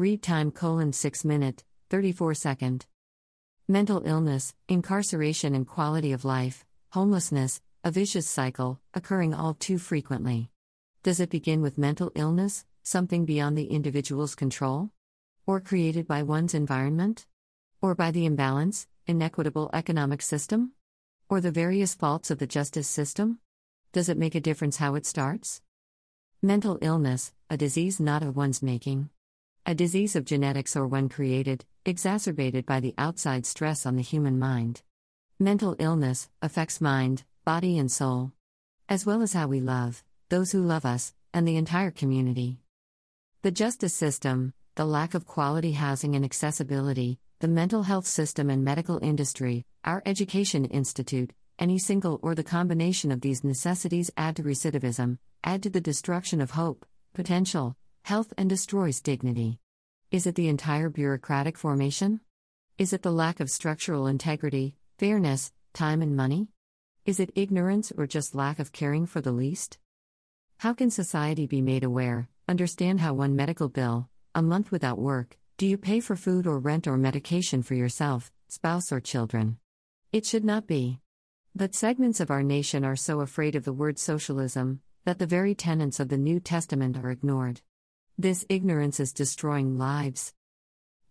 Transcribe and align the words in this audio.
Read 0.00 0.22
time 0.22 0.50
colon 0.50 0.94
6 0.94 1.26
minute, 1.26 1.62
34 1.90 2.32
second. 2.32 2.86
Mental 3.68 4.00
illness, 4.06 4.54
incarceration 4.66 5.54
and 5.54 5.66
quality 5.66 6.12
of 6.12 6.24
life, 6.24 6.64
homelessness, 6.92 7.60
a 7.84 7.90
vicious 7.90 8.26
cycle, 8.26 8.80
occurring 8.94 9.34
all 9.34 9.52
too 9.52 9.76
frequently. 9.76 10.48
Does 11.02 11.20
it 11.20 11.28
begin 11.28 11.60
with 11.60 11.76
mental 11.76 12.12
illness, 12.14 12.64
something 12.82 13.26
beyond 13.26 13.58
the 13.58 13.66
individual's 13.66 14.34
control? 14.34 14.88
Or 15.46 15.60
created 15.60 16.06
by 16.06 16.22
one's 16.22 16.54
environment? 16.54 17.26
Or 17.82 17.94
by 17.94 18.10
the 18.10 18.24
imbalance, 18.24 18.86
inequitable 19.06 19.68
economic 19.74 20.22
system? 20.22 20.72
Or 21.28 21.42
the 21.42 21.50
various 21.50 21.92
faults 21.92 22.30
of 22.30 22.38
the 22.38 22.46
justice 22.46 22.88
system? 22.88 23.40
Does 23.92 24.08
it 24.08 24.16
make 24.16 24.34
a 24.34 24.40
difference 24.40 24.78
how 24.78 24.94
it 24.94 25.04
starts? 25.04 25.60
Mental 26.40 26.78
illness, 26.80 27.34
a 27.50 27.58
disease 27.58 28.00
not 28.00 28.22
of 28.22 28.34
one's 28.34 28.62
making. 28.62 29.10
A 29.66 29.74
disease 29.74 30.16
of 30.16 30.24
genetics 30.24 30.74
or 30.74 30.86
one 30.86 31.08
created, 31.08 31.66
exacerbated 31.84 32.64
by 32.64 32.80
the 32.80 32.94
outside 32.96 33.44
stress 33.44 33.84
on 33.84 33.96
the 33.96 34.02
human 34.02 34.38
mind. 34.38 34.82
Mental 35.38 35.76
illness 35.78 36.28
affects 36.40 36.80
mind, 36.80 37.24
body, 37.44 37.78
and 37.78 37.92
soul, 37.92 38.32
as 38.88 39.04
well 39.04 39.22
as 39.22 39.34
how 39.34 39.46
we 39.46 39.60
love, 39.60 40.02
those 40.30 40.50
who 40.52 40.62
love 40.62 40.86
us, 40.86 41.14
and 41.34 41.46
the 41.46 41.56
entire 41.56 41.90
community. 41.90 42.58
The 43.42 43.50
justice 43.50 43.94
system, 43.94 44.54
the 44.76 44.86
lack 44.86 45.14
of 45.14 45.26
quality 45.26 45.72
housing 45.72 46.16
and 46.16 46.24
accessibility, 46.24 47.18
the 47.40 47.48
mental 47.48 47.82
health 47.82 48.06
system 48.06 48.50
and 48.50 48.64
medical 48.64 48.98
industry, 49.02 49.66
our 49.84 50.02
education 50.06 50.64
institute, 50.64 51.32
any 51.58 51.78
single 51.78 52.18
or 52.22 52.34
the 52.34 52.42
combination 52.42 53.12
of 53.12 53.20
these 53.20 53.44
necessities 53.44 54.10
add 54.16 54.36
to 54.36 54.42
recidivism, 54.42 55.18
add 55.44 55.62
to 55.62 55.70
the 55.70 55.80
destruction 55.80 56.40
of 56.40 56.52
hope, 56.52 56.86
potential, 57.12 57.76
health, 58.02 58.32
and 58.36 58.48
destroys 58.48 59.00
dignity. 59.00 59.58
Is 60.10 60.26
it 60.26 60.34
the 60.34 60.48
entire 60.48 60.88
bureaucratic 60.88 61.56
formation? 61.56 62.20
Is 62.78 62.92
it 62.92 63.02
the 63.02 63.12
lack 63.12 63.40
of 63.40 63.50
structural 63.50 64.06
integrity, 64.06 64.74
fairness, 64.98 65.52
time, 65.72 66.02
and 66.02 66.16
money? 66.16 66.48
Is 67.04 67.20
it 67.20 67.32
ignorance 67.34 67.92
or 67.96 68.06
just 68.06 68.34
lack 68.34 68.58
of 68.58 68.72
caring 68.72 69.06
for 69.06 69.20
the 69.20 69.32
least? 69.32 69.78
How 70.58 70.74
can 70.74 70.90
society 70.90 71.46
be 71.46 71.62
made 71.62 71.84
aware, 71.84 72.28
understand 72.48 73.00
how 73.00 73.14
one 73.14 73.36
medical 73.36 73.68
bill, 73.68 74.08
a 74.34 74.42
month 74.42 74.70
without 74.70 74.98
work, 74.98 75.38
do 75.56 75.66
you 75.66 75.76
pay 75.76 76.00
for 76.00 76.16
food 76.16 76.46
or 76.46 76.58
rent 76.58 76.86
or 76.86 76.96
medication 76.96 77.62
for 77.62 77.74
yourself, 77.74 78.32
spouse, 78.48 78.90
or 78.90 79.00
children? 79.00 79.58
It 80.12 80.26
should 80.26 80.44
not 80.44 80.66
be. 80.66 81.00
But 81.54 81.74
segments 81.74 82.20
of 82.20 82.30
our 82.30 82.42
nation 82.42 82.84
are 82.84 82.96
so 82.96 83.20
afraid 83.20 83.54
of 83.54 83.64
the 83.64 83.72
word 83.72 83.98
socialism 83.98 84.80
that 85.04 85.18
the 85.18 85.26
very 85.26 85.54
tenets 85.54 86.00
of 86.00 86.08
the 86.08 86.18
New 86.18 86.40
Testament 86.40 86.96
are 86.96 87.10
ignored. 87.10 87.60
This 88.20 88.44
ignorance 88.50 89.00
is 89.00 89.14
destroying 89.14 89.78
lives. 89.78 90.34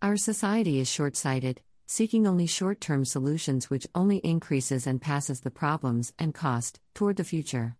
Our 0.00 0.16
society 0.16 0.78
is 0.78 0.88
short 0.88 1.16
sighted, 1.16 1.60
seeking 1.88 2.24
only 2.24 2.46
short 2.46 2.80
term 2.80 3.04
solutions 3.04 3.68
which 3.68 3.88
only 3.96 4.18
increases 4.18 4.86
and 4.86 5.02
passes 5.02 5.40
the 5.40 5.50
problems 5.50 6.12
and 6.20 6.32
cost 6.32 6.78
toward 6.94 7.16
the 7.16 7.24
future. 7.24 7.74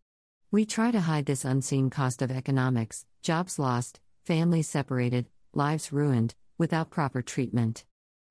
We 0.50 0.66
try 0.66 0.90
to 0.90 1.02
hide 1.02 1.26
this 1.26 1.44
unseen 1.44 1.90
cost 1.90 2.22
of 2.22 2.32
economics, 2.32 3.06
jobs 3.22 3.56
lost, 3.56 4.00
families 4.24 4.68
separated, 4.68 5.28
lives 5.54 5.92
ruined, 5.92 6.34
without 6.58 6.90
proper 6.90 7.22
treatment. 7.22 7.84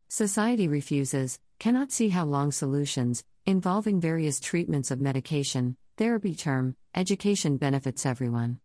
Society 0.09 0.67
refuses, 0.67 1.39
cannot 1.59 1.93
see 1.93 2.09
how 2.09 2.25
long 2.25 2.51
solutions, 2.51 3.23
involving 3.45 4.01
various 4.01 4.41
treatments 4.41 4.91
of 4.91 4.99
medication, 4.99 5.77
therapy 5.95 6.35
term, 6.35 6.75
education 6.93 7.55
benefits 7.55 8.05
everyone. 8.05 8.59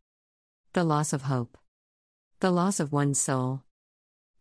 The 0.72 0.82
loss 0.82 1.12
of 1.12 1.22
hope. 1.22 1.56
The 2.40 2.50
loss 2.50 2.80
of 2.80 2.92
one's 2.92 3.20
soul. 3.20 3.62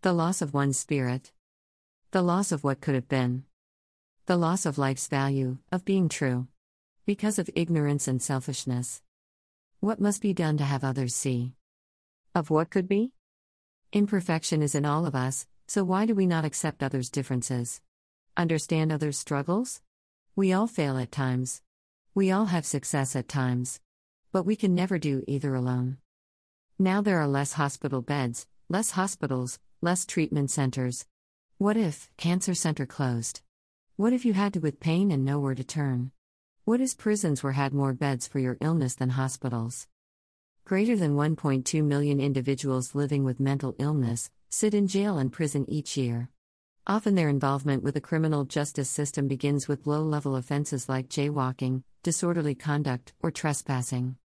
The 0.02 0.14
loss 0.14 0.42
of 0.42 0.54
one's 0.54 0.78
spirit. 0.78 1.32
The 2.12 2.22
loss 2.22 2.52
of 2.52 2.64
what 2.64 2.82
could 2.82 2.96
have 2.96 3.08
been. 3.08 3.44
The 4.26 4.36
loss 4.36 4.66
of 4.66 4.78
life's 4.78 5.08
value, 5.08 5.60
of 5.72 5.86
being 5.86 6.10
true. 6.10 6.48
Because 7.06 7.40
of 7.40 7.50
ignorance 7.56 8.08
and 8.08 8.22
selfishness. 8.22 9.02
What 9.80 10.02
must 10.02 10.22
be 10.22 10.34
done 10.34 10.58
to 10.58 10.64
have 10.64 10.84
others 10.84 11.16
see? 11.16 11.54
Of 12.36 12.50
what 12.50 12.70
could 12.70 12.88
be? 12.88 13.14
Imperfection 13.94 14.62
is 14.62 14.76
in 14.76 14.86
all 14.86 15.06
of 15.06 15.16
us, 15.16 15.46
so 15.68 15.84
why 15.84 16.06
do 16.06 16.16
we 16.16 16.26
not 16.26 16.46
accept 16.46 16.84
others' 16.84 17.10
differences? 17.10 17.80
Understand 18.36 18.92
others' 18.92 19.20
struggles? 19.20 19.82
We 20.36 20.52
all 20.52 20.68
fail 20.68 20.98
at 20.98 21.12
times. 21.12 21.62
We 22.16 22.32
all 22.32 22.46
have 22.46 22.66
success 22.66 23.16
at 23.16 23.28
times. 23.28 23.80
But 24.32 24.46
we 24.46 24.56
can 24.56 24.74
never 24.74 24.98
do 24.98 25.24
either 25.28 25.54
alone. 25.54 25.98
Now 26.80 27.02
there 27.02 27.20
are 27.20 27.28
less 27.28 27.54
hospital 27.54 28.02
beds, 28.02 28.48
less 28.68 28.92
hospitals, 28.92 29.60
less 29.82 30.08
treatment 30.08 30.50
centers. 30.50 31.06
What 31.60 31.78
if 31.78 32.10
cancer 32.18 32.56
center 32.56 32.88
closed? 32.88 33.42
What 33.96 34.12
if 34.12 34.26
you 34.26 34.34
had 34.34 34.54
to 34.54 34.60
with 34.60 34.80
pain 34.80 35.12
and 35.12 35.24
nowhere 35.24 35.54
to 35.54 35.64
turn? 35.64 36.12
What 36.66 36.82
if 36.82 36.98
prisons 36.98 37.44
were 37.44 37.52
had 37.52 37.76
more 37.76 37.94
beds 37.94 38.26
for 38.28 38.40
your 38.40 38.58
illness 38.60 38.96
than 38.96 39.12
hospitals? 39.12 39.88
Greater 40.66 40.96
than 40.96 41.16
1.2 41.16 41.84
million 41.86 42.20
individuals 42.20 42.96
living 42.96 43.24
with 43.24 43.40
mental 43.40 43.76
illness 43.78 44.32
sit 44.50 44.74
in 44.74 44.88
jail 44.88 45.20
and 45.20 45.32
prison 45.32 45.70
each 45.70 45.96
year. 45.96 46.30
Often 46.88 47.14
their 47.14 47.30
involvement 47.30 47.84
with 47.84 47.94
the 47.94 48.02
criminal 48.02 48.46
justice 48.46 48.90
system 48.90 49.28
begins 49.28 49.68
with 49.68 49.86
low 49.86 50.02
level 50.02 50.36
offenses 50.36 50.90
like 50.90 51.08
jaywalking, 51.08 51.84
disorderly 52.02 52.56
conduct, 52.56 53.14
or 53.22 53.30
trespassing. 53.30 54.18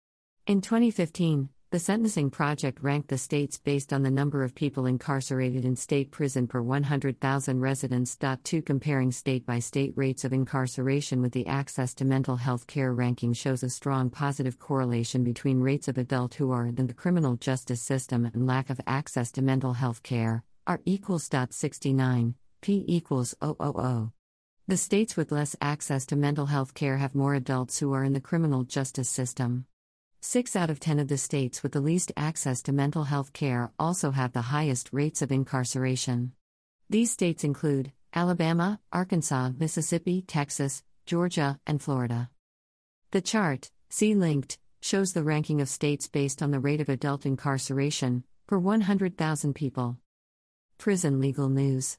In 0.46 0.62
2015, 0.62 1.50
the 1.70 1.78
Sentencing 1.78 2.30
Project 2.30 2.78
ranked 2.80 3.08
the 3.08 3.18
states 3.18 3.58
based 3.58 3.92
on 3.92 4.02
the 4.02 4.10
number 4.10 4.42
of 4.42 4.54
people 4.54 4.86
incarcerated 4.86 5.66
in 5.66 5.76
state 5.76 6.10
prison 6.10 6.46
per 6.46 6.62
100,000 6.62 7.60
residents. 7.60 8.16
2 8.44 8.62
Comparing 8.62 9.12
state 9.12 9.44
by 9.44 9.58
state 9.58 9.92
rates 9.94 10.24
of 10.24 10.32
incarceration 10.32 11.20
with 11.20 11.32
the 11.32 11.46
access 11.46 11.92
to 11.92 12.06
mental 12.06 12.36
health 12.36 12.66
care 12.66 12.94
ranking 12.94 13.34
shows 13.34 13.62
a 13.62 13.68
strong 13.68 14.08
positive 14.08 14.58
correlation 14.58 15.22
between 15.22 15.60
rates 15.60 15.88
of 15.88 15.98
adult 15.98 16.32
who 16.34 16.52
are 16.52 16.64
in 16.64 16.86
the 16.86 16.94
criminal 16.94 17.36
justice 17.36 17.82
system 17.82 18.24
and 18.24 18.46
lack 18.46 18.70
of 18.70 18.80
access 18.86 19.30
to 19.32 19.42
mental 19.42 19.74
health 19.74 20.02
care. 20.02 20.44
R 20.66 20.80
equals 20.86 21.28
69, 21.50 22.34
P 22.62 22.84
equals 22.88 23.34
000. 23.42 24.12
The 24.66 24.76
states 24.78 25.18
with 25.18 25.32
less 25.32 25.54
access 25.60 26.06
to 26.06 26.16
mental 26.16 26.46
health 26.46 26.72
care 26.72 26.96
have 26.96 27.14
more 27.14 27.34
adults 27.34 27.78
who 27.78 27.92
are 27.92 28.04
in 28.04 28.14
the 28.14 28.22
criminal 28.22 28.64
justice 28.64 29.10
system. 29.10 29.66
Six 30.20 30.56
out 30.56 30.68
of 30.68 30.80
ten 30.80 30.98
of 30.98 31.06
the 31.06 31.16
states 31.16 31.62
with 31.62 31.72
the 31.72 31.80
least 31.80 32.10
access 32.16 32.60
to 32.62 32.72
mental 32.72 33.04
health 33.04 33.32
care 33.32 33.70
also 33.78 34.10
have 34.10 34.32
the 34.32 34.42
highest 34.42 34.88
rates 34.92 35.22
of 35.22 35.30
incarceration. 35.30 36.32
These 36.90 37.12
states 37.12 37.44
include 37.44 37.92
Alabama, 38.12 38.80
Arkansas, 38.92 39.52
Mississippi, 39.58 40.22
Texas, 40.22 40.82
Georgia, 41.06 41.60
and 41.66 41.80
Florida. 41.80 42.30
The 43.12 43.20
chart, 43.20 43.70
see 43.90 44.14
linked, 44.14 44.58
shows 44.82 45.12
the 45.12 45.22
ranking 45.22 45.60
of 45.60 45.68
states 45.68 46.08
based 46.08 46.42
on 46.42 46.50
the 46.50 46.60
rate 46.60 46.80
of 46.80 46.88
adult 46.88 47.24
incarceration 47.24 48.24
per 48.48 48.58
100,000 48.58 49.54
people. 49.54 49.98
Prison 50.78 51.20
Legal 51.20 51.48
News. 51.48 51.96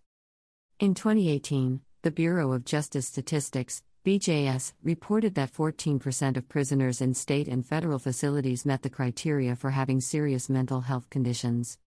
In 0.79 0.93
2018, 0.93 1.81
the 2.01 2.11
Bureau 2.11 2.51
of 2.51 2.65
Justice 2.65 3.07
Statistics 3.07 3.81
BJS 4.05 4.71
reported 4.81 5.35
that 5.35 5.51
14% 5.51 6.37
of 6.37 6.47
prisoners 6.47 7.01
in 7.01 7.13
state 7.13 7.49
and 7.49 7.65
federal 7.65 7.99
facilities 7.99 8.65
met 8.65 8.81
the 8.81 8.89
criteria 8.89 9.57
for 9.57 9.71
having 9.71 9.99
serious 9.99 10.49
mental 10.49 10.79
health 10.81 11.09
conditions. 11.09 11.77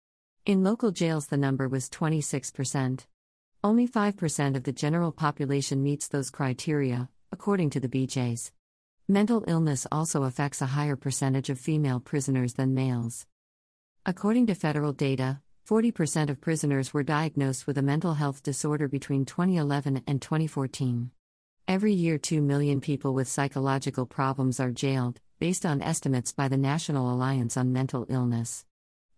In 0.45 0.63
local 0.63 0.91
jails, 0.91 1.29
the 1.29 1.39
number 1.39 1.69
was 1.69 1.89
26%. 1.89 3.07
Only 3.65 3.89
5% 3.89 4.57
of 4.57 4.65
the 4.65 4.73
general 4.73 5.11
population 5.11 5.83
meets 5.83 6.07
those 6.07 6.29
criteria, 6.29 7.09
according 7.33 7.71
to 7.71 7.81
the 7.81 7.89
BJS. 7.89 8.51
Mental 9.09 9.43
illness 9.49 9.87
also 9.91 10.25
affects 10.25 10.61
a 10.61 10.67
higher 10.67 10.97
percentage 10.97 11.49
of 11.49 11.59
female 11.59 11.99
prisoners 11.99 12.55
than 12.55 12.75
males. 12.75 13.27
According 14.05 14.49
to 14.49 14.55
federal 14.55 14.93
data, 14.93 15.41
40% 15.67 16.29
of 16.29 16.43
prisoners 16.43 16.93
were 16.93 17.03
diagnosed 17.03 17.67
with 17.67 17.79
a 17.79 17.83
mental 17.83 18.15
health 18.15 18.43
disorder 18.43 18.87
between 18.87 19.25
2011 19.25 20.03
and 20.07 20.21
2014. 20.21 21.11
Every 21.69 21.93
year, 21.93 22.19
2 22.19 22.43
million 22.43 22.81
people 22.81 23.15
with 23.15 23.29
psychological 23.29 24.05
problems 24.05 24.59
are 24.59 24.73
jailed, 24.73 25.21
based 25.39 25.65
on 25.65 25.81
estimates 25.81 26.33
by 26.33 26.49
the 26.49 26.57
National 26.57 27.13
Alliance 27.13 27.57
on 27.57 27.73
Mental 27.73 28.05
Illness. 28.09 28.67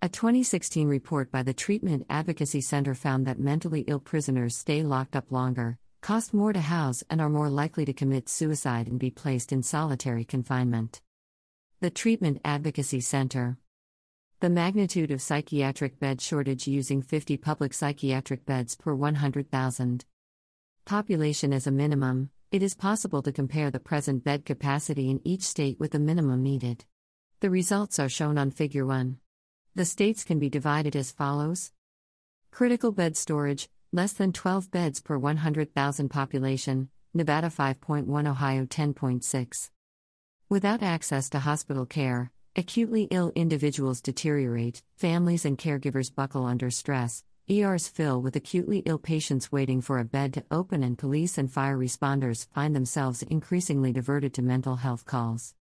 A 0.03 0.11
2016 0.11 0.87
report 0.87 1.31
by 1.31 1.43
the 1.43 1.55
Treatment 1.55 2.05
Advocacy 2.11 2.61
Center 2.61 2.95
found 2.95 3.27
that 3.27 3.41
mentally 3.41 3.81
ill 3.87 3.99
prisoners 3.99 4.55
stay 4.55 4.83
locked 4.83 5.17
up 5.17 5.33
longer, 5.33 5.79
cost 6.03 6.35
more 6.35 6.53
to 6.53 6.61
house, 6.61 7.03
and 7.09 7.19
are 7.21 7.31
more 7.31 7.49
likely 7.49 7.87
to 7.87 7.95
commit 7.95 8.29
suicide 8.29 8.89
and 8.89 8.99
be 8.99 9.11
placed 9.11 9.51
in 9.51 9.63
solitary 9.63 10.25
confinement. 10.25 11.01
The 11.81 11.91
Treatment 11.91 12.43
Advocacy 12.45 13.01
Center 13.01 13.57
The 14.41 14.51
magnitude 14.51 15.11
of 15.11 15.23
psychiatric 15.23 15.99
bed 15.99 16.21
shortage 16.21 16.69
using 16.69 17.01
50 17.01 17.39
public 17.39 17.73
psychiatric 17.73 18.45
beds 18.45 18.77
per 18.77 18.95
100,000 18.95 20.05
population 20.85 21.53
as 21.53 21.67
a 21.67 21.71
minimum, 21.73 22.31
it 22.51 22.63
is 22.63 22.75
possible 22.75 23.23
to 23.23 23.33
compare 23.33 23.71
the 23.71 23.81
present 23.81 24.23
bed 24.23 24.45
capacity 24.45 25.11
in 25.11 25.21
each 25.25 25.43
state 25.43 25.81
with 25.81 25.93
the 25.93 25.99
minimum 25.99 26.43
needed. 26.43 26.85
The 27.41 27.51
results 27.51 27.99
are 27.99 28.09
shown 28.09 28.39
on 28.39 28.51
Figure 28.51 28.87
1. 28.87 29.17
The 29.75 29.85
states 29.85 30.25
can 30.25 30.39
be 30.39 30.51
divided 30.51 30.95
as 30.95 31.11
follows 31.11 31.73
Critical 32.51 32.93
bed 32.93 33.17
storage, 33.17 33.69
less 33.93 34.13
than 34.13 34.33
12 34.33 34.71
beds 34.71 35.01
per 35.01 35.19
100,000 35.19 36.09
population, 36.09 36.91
Nevada 37.13 37.49
5.1, 37.49 38.29
Ohio 38.29 38.65
10.6. 38.65 39.71
Without 40.49 40.83
access 40.83 41.31
to 41.31 41.41
hospital 41.41 41.87
care, 41.87 42.31
acutely 42.57 43.09
ill 43.11 43.33
individuals 43.35 44.01
deteriorate, 44.01 44.83
families 44.97 45.45
and 45.45 45.59
caregivers 45.59 46.15
buckle 46.15 46.45
under 46.45 46.71
stress, 46.71 47.25
ERs 47.51 47.89
fill 47.89 48.23
with 48.23 48.37
acutely 48.37 48.79
ill 48.87 48.97
patients 48.97 49.53
waiting 49.53 49.83
for 49.83 49.99
a 49.99 50.05
bed 50.05 50.33
to 50.33 50.43
open, 50.51 50.83
and 50.83 50.97
police 50.97 51.37
and 51.37 51.53
fire 51.53 51.77
responders 51.77 52.47
find 52.55 52.75
themselves 52.75 53.23
increasingly 53.23 53.93
diverted 53.93 54.33
to 54.33 54.41
mental 54.41 54.77
health 54.77 55.05
calls. 55.05 55.55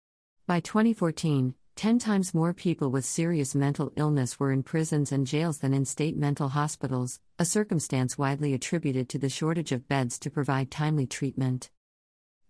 By 0.48 0.62
2014, 0.62 1.56
10 1.76 2.00
times 2.00 2.34
more 2.34 2.54
people 2.54 2.90
with 2.90 3.04
serious 3.04 3.54
mental 3.54 3.92
illness 3.98 4.40
were 4.40 4.54
in 4.54 4.64
prisons 4.64 5.12
and 5.12 5.28
jails 5.28 5.58
than 5.58 5.74
in 5.74 5.84
state 5.84 6.16
mental 6.16 6.50
hospitals, 6.50 7.20
a 7.38 7.44
circumstance 7.44 8.18
widely 8.18 8.54
attributed 8.54 9.10
to 9.10 9.20
the 9.20 9.28
shortage 9.28 9.74
of 9.74 9.90
beds 9.90 10.18
to 10.20 10.30
provide 10.30 10.72
timely 10.72 11.06
treatment. 11.06 11.70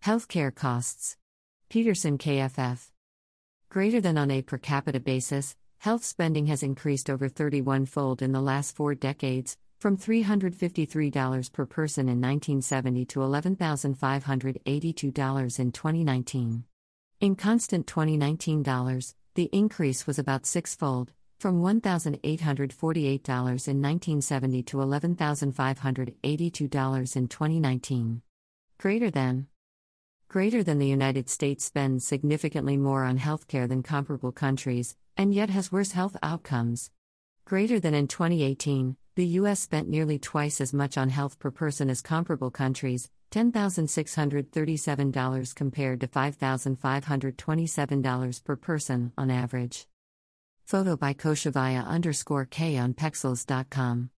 Healthcare 0.06 0.54
costs. 0.54 1.18
Peterson 1.70 2.20
KFF. 2.20 2.92
Greater 3.70 4.00
than 4.00 4.20
on 4.20 4.30
a 4.30 4.44
per 4.44 4.60
capita 4.60 5.00
basis, 5.00 5.56
Health 5.84 6.04
spending 6.06 6.48
has 6.48 6.64
increased 6.64 7.10
over 7.10 7.28
31 7.28 7.88
fold 7.88 8.22
in 8.22 8.32
the 8.32 8.40
last 8.40 8.74
four 8.74 8.96
decades, 8.96 9.58
from 9.80 9.98
$353 9.98 11.52
per 11.52 11.66
person 11.66 12.08
in 12.08 12.22
1970 12.22 13.04
to 13.08 13.20
$11,582 13.20 15.60
in 15.60 15.72
2019. 15.74 16.64
In 17.20 17.36
constant 17.36 17.86
2019 17.86 18.64
dollars, 18.64 19.14
the 19.36 19.50
increase 19.52 20.08
was 20.08 20.18
about 20.18 20.46
sixfold, 20.46 21.12
from 21.38 21.62
$1,848 21.62 23.68
in 23.68 23.82
1970 23.82 24.64
to 24.64 24.78
$11,582 24.78 27.16
in 27.18 27.28
2019. 27.28 28.22
Greater 28.80 29.12
than 29.12 29.48
Greater 30.34 30.64
than 30.64 30.80
the 30.80 30.88
United 30.88 31.30
States 31.30 31.64
spends 31.64 32.08
significantly 32.08 32.76
more 32.76 33.04
on 33.04 33.20
healthcare 33.20 33.70
than 33.70 33.84
comparable 33.84 34.32
countries, 34.32 34.96
and 35.16 35.32
yet 35.32 35.52
has 35.52 35.72
worse 35.72 35.92
health 35.92 36.18
outcomes. 36.24 36.90
Greater 37.46 37.80
than 37.80 37.94
in 37.94 38.08
2018, 38.08 38.98
the 39.14 39.28
U.S. 39.42 39.60
spent 39.60 39.88
nearly 39.88 40.18
twice 40.18 40.60
as 40.60 40.74
much 40.74 40.98
on 40.98 41.10
health 41.10 41.38
per 41.38 41.52
person 41.52 41.88
as 41.88 42.02
comparable 42.02 42.50
countries, 42.50 43.12
$10,637 43.30 45.54
compared 45.54 46.02
to 46.02 46.08
$5,527 46.08 48.44
per 48.44 48.56
person 48.56 49.14
on 49.16 49.30
average. 49.30 49.86
Photo 50.66 50.98
by 50.98 51.14
Koshavaya 51.14 51.86
underscore 51.86 52.46
K 52.46 52.80
on 52.80 52.96
Pexels.com. 52.96 54.10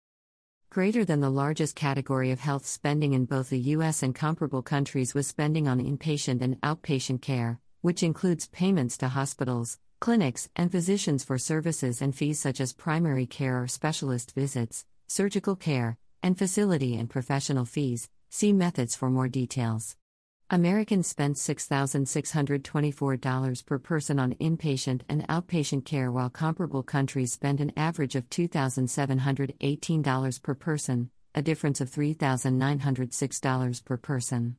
Greater 0.75 1.05
than 1.05 1.21
the 1.21 1.31
largest 1.31 1.77
category 1.77 2.33
of 2.33 2.41
health 2.41 2.67
spending 2.67 3.13
in 3.13 3.27
both 3.27 3.49
the 3.49 3.61
U.S. 3.77 4.03
and 4.03 4.13
comparable 4.13 4.61
countries 4.61 5.15
was 5.15 5.25
spending 5.25 5.69
on 5.69 5.79
inpatient 5.79 6.41
and 6.41 6.61
outpatient 6.63 7.23
care, 7.23 7.61
which 7.83 8.03
includes 8.03 8.49
payments 8.49 8.99
to 8.99 9.07
hospitals, 9.07 9.79
clinics, 10.01 10.49
and 10.57 10.73
physicians 10.73 11.23
for 11.23 11.39
services 11.39 12.03
and 12.03 12.13
fees 12.13 12.41
such 12.41 12.61
as 12.61 12.73
primary 12.73 13.25
care 13.25 13.63
or 13.63 13.69
specialist 13.69 14.35
visits, 14.35 14.85
surgical 15.07 15.55
care, 15.55 15.97
and 16.25 16.37
facility 16.37 16.97
and 16.97 17.09
professional 17.09 17.65
fees. 17.65 18.09
See 18.31 18.53
methods 18.53 18.97
for 18.97 19.09
more 19.09 19.29
details. 19.29 19.95
Americans 20.51 21.07
spent 21.07 21.37
$6,624 21.37 23.65
per 23.65 23.79
person 23.79 24.19
on 24.19 24.35
inpatient 24.35 25.01
and 25.09 25.27
outpatient 25.27 25.87
care, 25.87 26.13
while 26.13 26.29
comparable 26.29 26.83
countries 26.83 27.33
spend 27.33 27.63
an 27.63 27.73
average 27.79 28.15
of 28.15 28.29
$2,718 28.29 30.43
per 30.43 30.55
person, 30.55 31.09
a 31.35 31.41
difference 31.41 31.81
of 31.81 31.91
$3,906 31.91 33.85
per 33.87 33.97
person. 33.97 34.57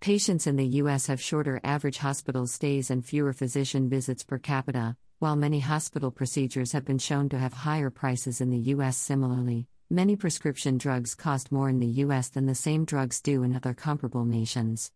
Patients 0.00 0.46
in 0.46 0.54
the 0.54 0.66
U.S. 0.66 1.08
have 1.08 1.20
shorter 1.20 1.60
average 1.64 1.98
hospital 1.98 2.46
stays 2.46 2.88
and 2.88 3.04
fewer 3.04 3.32
physician 3.32 3.88
visits 3.88 4.22
per 4.22 4.38
capita, 4.38 4.96
while 5.18 5.34
many 5.34 5.58
hospital 5.58 6.12
procedures 6.12 6.70
have 6.70 6.84
been 6.84 6.98
shown 6.98 7.28
to 7.30 7.40
have 7.40 7.54
higher 7.54 7.90
prices 7.90 8.40
in 8.40 8.50
the 8.50 8.58
U.S. 8.58 8.96
Similarly, 8.96 9.66
many 9.90 10.14
prescription 10.14 10.78
drugs 10.78 11.16
cost 11.16 11.50
more 11.50 11.68
in 11.68 11.80
the 11.80 11.86
U.S. 11.86 12.28
than 12.28 12.46
the 12.46 12.54
same 12.54 12.84
drugs 12.84 13.20
do 13.20 13.42
in 13.42 13.56
other 13.56 13.74
comparable 13.74 14.24
nations. 14.24 14.92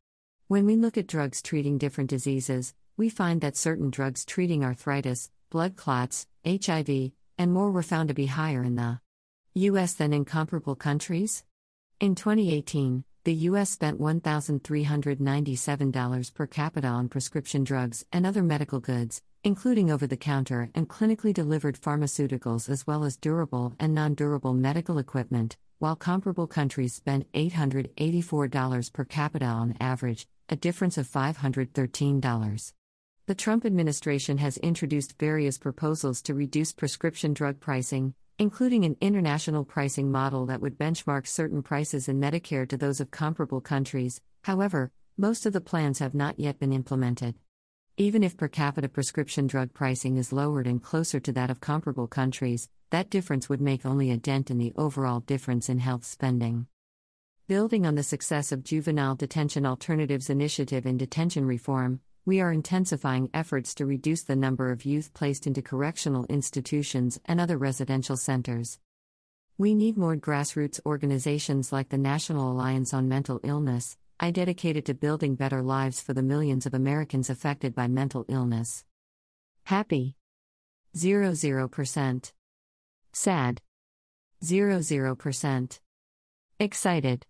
When 0.48 0.64
we 0.64 0.76
look 0.76 0.96
at 0.96 1.06
drugs 1.06 1.42
treating 1.42 1.76
different 1.76 2.08
diseases, 2.08 2.72
we 2.96 3.10
find 3.10 3.42
that 3.42 3.54
certain 3.54 3.90
drugs 3.90 4.24
treating 4.24 4.64
arthritis, 4.64 5.30
blood 5.50 5.76
clots, 5.76 6.26
HIV, 6.42 7.12
and 7.36 7.52
more 7.52 7.70
were 7.70 7.82
found 7.82 8.08
to 8.08 8.14
be 8.14 8.24
higher 8.24 8.64
in 8.64 8.76
the 8.76 9.00
U.S. 9.54 9.92
than 9.92 10.14
in 10.14 10.24
comparable 10.24 10.74
countries. 10.74 11.44
In 12.00 12.14
2018, 12.14 13.04
the 13.24 13.34
U.S. 13.34 13.68
spent 13.68 14.00
$1,397 14.00 16.34
per 16.34 16.46
capita 16.46 16.88
on 16.88 17.10
prescription 17.10 17.62
drugs 17.62 18.06
and 18.10 18.24
other 18.24 18.42
medical 18.42 18.80
goods, 18.80 19.20
including 19.44 19.90
over 19.90 20.06
the 20.06 20.16
counter 20.16 20.70
and 20.74 20.88
clinically 20.88 21.34
delivered 21.34 21.78
pharmaceuticals 21.78 22.70
as 22.70 22.86
well 22.86 23.04
as 23.04 23.18
durable 23.18 23.74
and 23.78 23.94
non 23.94 24.14
durable 24.14 24.54
medical 24.54 24.96
equipment, 24.96 25.58
while 25.78 25.96
comparable 25.96 26.46
countries 26.46 26.94
spent 26.94 27.30
$884 27.32 28.92
per 28.92 29.04
capita 29.04 29.44
on 29.44 29.76
average, 29.80 30.26
a 30.48 30.56
difference 30.56 30.98
of 30.98 31.06
$513. 31.06 32.72
The 33.26 33.34
Trump 33.34 33.64
administration 33.64 34.38
has 34.38 34.56
introduced 34.58 35.18
various 35.18 35.58
proposals 35.58 36.22
to 36.22 36.34
reduce 36.34 36.72
prescription 36.72 37.34
drug 37.34 37.60
pricing, 37.60 38.14
including 38.38 38.84
an 38.84 38.96
international 39.00 39.64
pricing 39.64 40.10
model 40.10 40.46
that 40.46 40.60
would 40.60 40.78
benchmark 40.78 41.26
certain 41.26 41.62
prices 41.62 42.08
in 42.08 42.20
Medicare 42.20 42.68
to 42.68 42.76
those 42.76 43.00
of 43.00 43.10
comparable 43.10 43.60
countries. 43.60 44.20
However, 44.44 44.90
most 45.16 45.46
of 45.46 45.52
the 45.52 45.60
plans 45.60 45.98
have 45.98 46.14
not 46.14 46.40
yet 46.40 46.58
been 46.58 46.72
implemented. 46.72 47.34
Even 48.00 48.22
if 48.22 48.36
per 48.36 48.46
capita 48.46 48.88
prescription 48.88 49.48
drug 49.48 49.74
pricing 49.74 50.18
is 50.18 50.32
lowered 50.32 50.68
and 50.68 50.80
closer 50.80 51.18
to 51.18 51.32
that 51.32 51.50
of 51.50 51.60
comparable 51.60 52.06
countries, 52.06 52.68
that 52.90 53.10
difference 53.10 53.48
would 53.48 53.60
make 53.60 53.84
only 53.84 54.12
a 54.12 54.16
dent 54.16 54.52
in 54.52 54.58
the 54.58 54.72
overall 54.76 55.18
difference 55.18 55.68
in 55.68 55.80
health 55.80 56.04
spending. 56.04 56.68
Building 57.48 57.84
on 57.84 57.96
the 57.96 58.04
success 58.04 58.52
of 58.52 58.62
Juvenile 58.62 59.16
Detention 59.16 59.66
Alternatives 59.66 60.30
Initiative 60.30 60.86
in 60.86 60.96
detention 60.96 61.44
reform, 61.44 61.98
we 62.24 62.40
are 62.40 62.52
intensifying 62.52 63.30
efforts 63.34 63.74
to 63.74 63.84
reduce 63.84 64.22
the 64.22 64.36
number 64.36 64.70
of 64.70 64.84
youth 64.84 65.12
placed 65.12 65.48
into 65.48 65.60
correctional 65.60 66.24
institutions 66.26 67.18
and 67.24 67.40
other 67.40 67.58
residential 67.58 68.16
centers. 68.16 68.78
We 69.56 69.74
need 69.74 69.96
more 69.96 70.16
grassroots 70.16 70.78
organizations 70.86 71.72
like 71.72 71.88
the 71.88 71.98
National 71.98 72.52
Alliance 72.52 72.94
on 72.94 73.08
Mental 73.08 73.40
Illness, 73.42 73.96
I 74.20 74.32
dedicated 74.32 74.84
to 74.86 74.94
building 74.94 75.36
better 75.36 75.62
lives 75.62 76.00
for 76.00 76.12
the 76.12 76.22
millions 76.22 76.66
of 76.66 76.74
Americans 76.74 77.30
affected 77.30 77.72
by 77.74 77.86
mental 77.86 78.24
illness. 78.28 78.84
Happy 79.64 80.16
00%. 80.96 82.32
Sad 83.12 83.60
00%. 84.42 85.80
Excited 86.58 87.26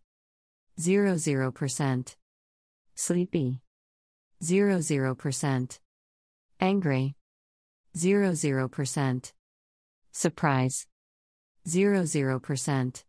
00%. 0.81 2.17
Sleepy 2.95 3.61
00%. 4.43 5.79
Angry. 6.61 7.15
00%. 7.97 9.33
Surprise. 10.13 10.87
00%. 11.67 13.05